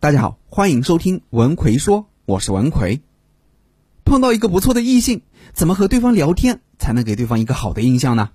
[0.00, 3.02] 大家好，欢迎收听文奎说，我是文奎。
[4.04, 5.22] 碰到一个不错的异性，
[5.54, 8.30] 怎么和对方聊天才能给对方一个好的印象呢？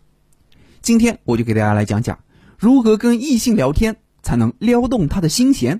[0.82, 2.20] 今天我就给大家来讲讲
[2.58, 5.80] 如何跟异性聊天才能撩动他的心弦。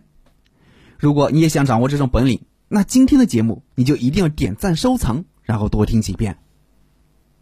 [0.98, 6.38] 如果你也想掌握这种本领，那今天的节目你就一定要点赞收藏，然后多听几遍。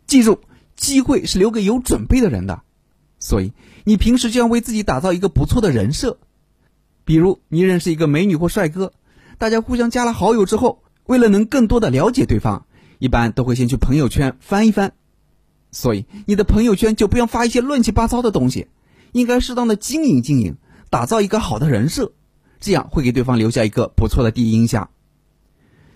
[0.08, 0.40] 记住，
[0.76, 2.64] 机会是留给有准备的人的，
[3.20, 3.54] 所以
[3.84, 6.18] 你平时就要为自己打造一个不错的人设。
[7.12, 8.94] 比如你认识一个美女或帅哥，
[9.38, 12.66] 大家互相加了好友之后，为了能更多的了解对方，
[13.00, 14.94] 一般都会先去朋友圈翻一翻。
[15.74, 18.68] 所以你的朋友圈就不要发一些乱七八糟的东西，
[19.12, 20.56] 应该适当的经营经营，
[20.90, 22.14] 打造一个好的人设，
[22.62, 24.90] 这样会给对方留下一个不错的第一印象。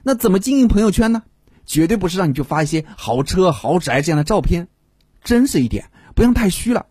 [0.03, 1.23] 那怎么经营朋友圈呢？
[1.65, 4.67] 绝对不是让你就发一些豪车豪宅这样的照片，
[5.23, 6.87] 真实一点，不要太虚了。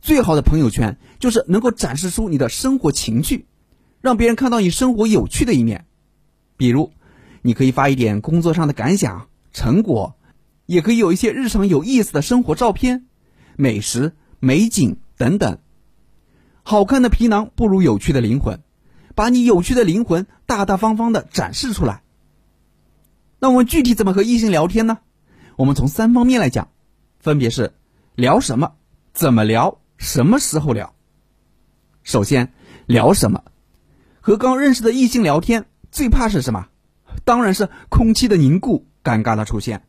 [0.00, 3.46] 最好的朋友圈就是能够展示出你的生活情趣，
[4.00, 5.86] 让别人看到你生活有趣的一面。
[6.56, 6.92] 比如，
[7.42, 10.16] 你可以发一点工作上的感想、成果，
[10.66, 13.06] 也可以有一些日常有意思的生活照片、
[13.56, 15.58] 美食、美景等等。
[16.62, 18.60] 好看的皮囊不如有趣的灵魂，
[19.14, 22.02] 把你有趣的灵魂大大方方的展示出来。
[23.40, 24.98] 那我们具体怎么和异性聊天呢？
[25.56, 26.68] 我们从三方面来讲，
[27.18, 27.72] 分别是
[28.14, 28.74] 聊什么、
[29.12, 29.80] 怎么聊。
[29.98, 30.94] 什么时候聊？
[32.02, 32.52] 首先
[32.86, 33.42] 聊什么？
[34.20, 36.68] 和刚认识的异性聊天，最怕是什么？
[37.24, 39.84] 当然是空气的凝固，尴尬的出现。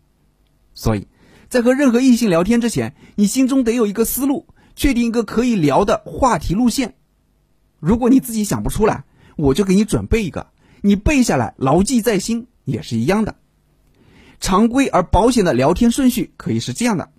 [0.73, 1.07] 所以，
[1.47, 6.95] 在和任何异性聊天之前，你心中得有一个思路，确定一个可以聊的话题路线。
[7.79, 9.05] 如果你自己想不出来，
[9.37, 10.47] 我就给你准备一个，
[10.81, 13.35] 你背下来，牢记在心，也是一样的。
[14.39, 17.11] 常规而保险的聊天顺序可以是这样的：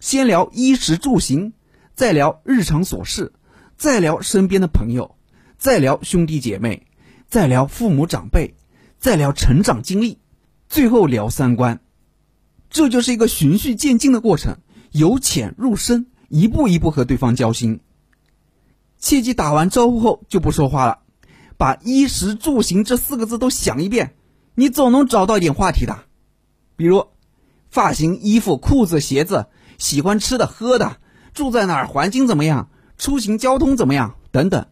[0.00, 1.54] 先聊衣食住行。
[2.00, 3.34] 再聊日常琐事，
[3.76, 5.16] 再聊身边的朋友，
[5.58, 6.86] 再聊兄弟姐妹，
[7.28, 8.54] 再聊父母长辈，
[8.98, 10.18] 再聊成长经历，
[10.66, 11.82] 最后聊三观。
[12.70, 14.56] 这就是一个循序渐进的过程，
[14.92, 17.80] 由浅入深，一步一步和对方交心。
[18.98, 21.00] 切记打完招呼后就不说话了，
[21.58, 24.14] 把衣食住行这四个字都想一遍，
[24.54, 26.04] 你总能找到一点话题的。
[26.76, 27.08] 比如，
[27.68, 30.96] 发型、衣服、裤子、鞋子，喜欢吃的、喝的。
[31.34, 31.86] 住在哪儿？
[31.86, 32.68] 环境怎么样？
[32.98, 34.16] 出行交通怎么样？
[34.30, 34.66] 等等，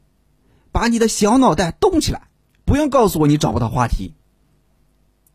[0.71, 2.29] 把你的小脑袋动起来，
[2.65, 4.15] 不用告诉我你找不到话题。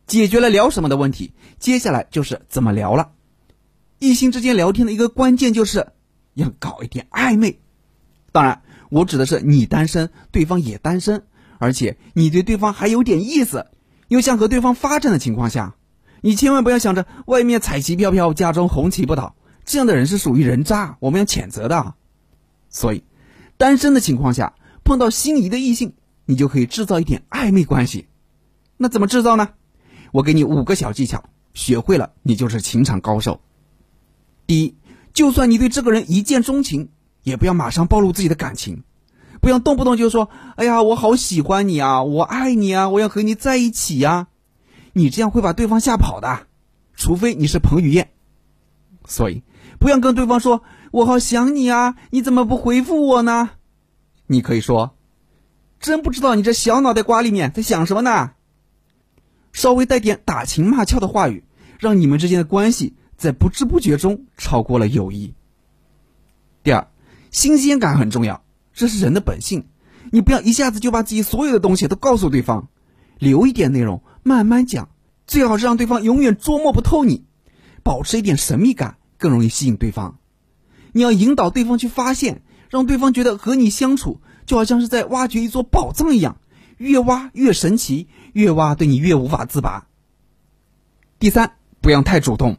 [0.06, 3.12] 解决了聊什么的问题，接下来就是怎么聊了。
[4.00, 5.88] 异性之间聊天的一个关键就是
[6.34, 7.60] 要搞一点暧昧。
[8.32, 11.24] 当然，我指的是你单身，对方也单身，
[11.58, 13.68] 而且你对对方还有点意思，
[14.10, 15.76] 又想和对方发展的情况下，
[16.22, 19.36] 你千万不要想着外面彩旗飘飘，家中红旗不倒。
[19.66, 21.96] 这样的人是属于人渣，我们要谴责的。
[22.70, 23.04] 所以，
[23.58, 25.94] 单身的情况下碰到心仪的异性，
[26.26, 28.08] 你就可以制造一点暧昧关系。
[28.78, 29.50] 那怎么制造呢？
[30.12, 33.42] 我给你五个小技巧，学会了你就是情场高手。
[34.46, 34.76] 第一，
[35.14, 36.90] 就算你对这个人一见钟情，
[37.24, 38.84] 也不要马上暴露自己的感情，
[39.42, 44.28] 不要动不动就说：“哎呀，我好喜欢你啊，我爱你啊，我要和你在一起呀。”
[44.96, 46.46] 你这样会把对方吓跑的，
[46.96, 48.12] 除非你是彭于晏。
[49.08, 49.44] 所以。
[49.80, 53.50] 不要跟对方说“我好想你啊，你怎么不回复我呢？”
[54.28, 54.96] 你可以说
[55.80, 58.32] ：“真不知道你这小脑袋瓜里面在想什么呢？”
[59.52, 61.44] 稍微带点打情骂俏的话语，
[61.80, 65.34] 让你们之间的关系在不知不觉中超过了友谊。
[66.64, 66.88] 第二，
[67.30, 68.44] 新鲜感很重要，
[68.74, 69.68] 这是人的本性。
[70.12, 72.68] 你不要一下子就把自己所有的东西都告诉对方，
[73.20, 74.90] 留一点内容慢慢讲，
[75.28, 77.26] 最好是让对方永远捉摸不透你，
[77.84, 78.98] 保持一点神秘感。
[79.20, 80.18] 更容易吸引对方，
[80.92, 86.42] 你要引导对方去发现，让对方觉得和你相处就好像是在挖掘一座宝藏一样，
[86.78, 89.88] 越挖越神奇，越挖对你越无法自拔。
[91.20, 92.58] 第三，不要太主动，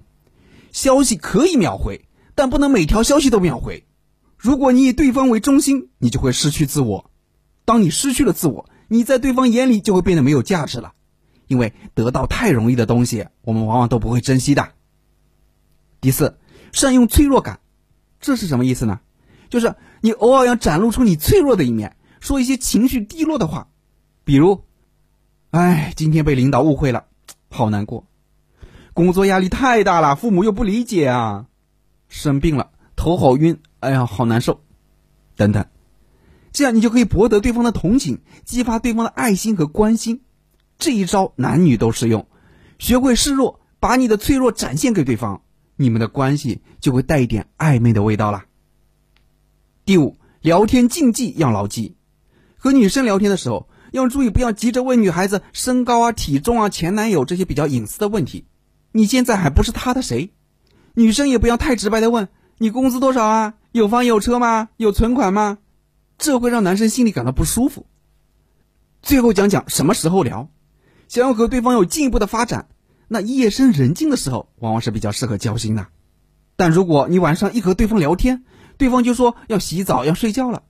[0.72, 3.84] 消息可以秒回，但不能每条消息都秒回。
[4.38, 7.10] 如果你以对方为中心，你就会失去自我。
[7.66, 10.94] 当你失去了自我，你在对方眼里就会变得没有价值了，
[11.46, 14.70] 因为得到太容易的东西，我们往往都不会珍惜的。
[16.04, 16.36] 第四。
[16.70, 17.60] 善用脆弱感，
[18.20, 19.00] 这是什么意思呢？
[19.48, 23.68] 就是你偶尔要展露出你脆弱的一面，说一些情绪低落的话，
[24.22, 24.64] 比如
[25.50, 27.06] ：“哎，今天被领导误会了，
[27.48, 28.04] 好难过；
[28.92, 31.46] 工作压力太大了，父母又不理解啊；
[32.08, 34.60] 生病了，头好晕，哎呀，好难受。”
[35.36, 35.64] 等等，
[36.52, 40.20] 这样你就可以博得对方的同情，激发对方的爱心和关心。
[40.76, 42.26] 这一招男女都适用，
[42.78, 45.40] 学会示弱，把你的脆弱展现给对方。
[45.76, 48.44] 你们的关系就会带一点暧昧的味道了。
[49.84, 51.96] 第五，聊天禁忌要牢记。
[52.56, 58.46] 和女生聊天的时候，要注意不要急着问女孩子身高啊、体重啊、前男友这些比较隐私的问题。
[58.92, 60.32] 你现在还不是他的谁？
[60.94, 62.28] 女生也不要太直白的问
[62.58, 64.68] 你工资多少啊，有房有车吗？
[64.76, 65.58] 有存款吗？
[66.16, 67.86] 这会让男生心里感到不舒服。
[69.02, 70.48] 最后讲讲什么时候聊，
[71.08, 72.68] 想要和对方有进一步的发展，
[73.08, 75.86] 那夜深人静的时候往往是比较适合交心的。
[76.56, 78.44] 但如果你晚上一和对方聊天，
[78.76, 80.62] 对方就说要洗澡要睡觉了，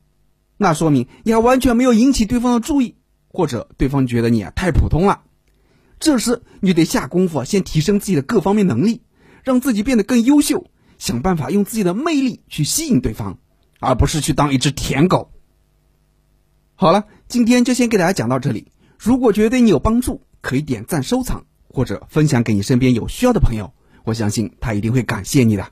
[0.56, 2.96] 那说明你还完全没有引起对方的注意，
[3.28, 5.22] 或者对方觉得你啊太普通了。
[5.98, 9.02] 这时你得下功夫，先提升自己的各方面能力。
[9.44, 13.38] 让自己变得更优秀，想办法用自己的魅力去吸引对方，
[13.78, 15.32] 而不是去当一只舔狗。
[16.76, 18.72] 好了，今天就先给大家讲到这里。
[18.98, 21.44] 如果觉得对你有帮助，可以点赞、收藏
[21.74, 23.72] 或者分享给你身边有需要的朋友，
[24.04, 25.66] 我相信他一定会感谢你的。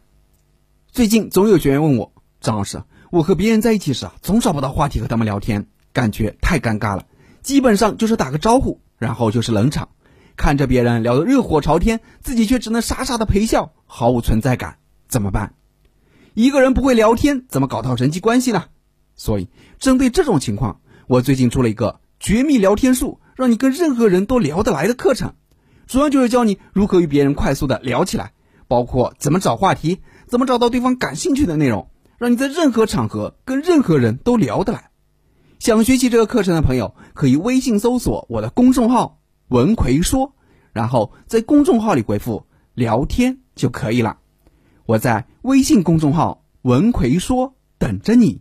[0.91, 2.83] 最近总有学员问我，张老师，
[3.13, 7.07] 我和别人在一起时啊，总找不到话题和他们聊天，感觉太尴尬了，
[7.41, 9.91] 基本上就是打个招呼，然后就是冷场。
[10.35, 15.55] 看着别人聊得热火朝天，自己却只能傻傻的陪笑，毫无存在感，怎么办？
[16.35, 18.65] 一个人不会聊天，怎么搞到人际关系呢？
[19.15, 25.35] 所以，针对这种情况，我最近出了一个绝密聊天术，让你跟任何人都聊得来的课程，
[25.93, 28.33] 主要就是教你如何与别人快速的聊起来，
[28.67, 34.89] 包括怎么找话题，怎么找到对方感兴趣的内容，让你在任何场合跟任何人都聊得来。
[35.59, 39.19] 想学习这个课程的朋友，可以微信搜索我的公众号。
[39.49, 40.35] 文奎说，
[40.73, 44.17] 然后在公众号里回复“聊天”就可以了。
[44.87, 48.41] 我在微信公众号“文奎说”等着你。